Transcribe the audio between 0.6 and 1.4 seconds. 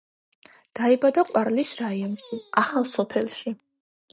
დაიბადა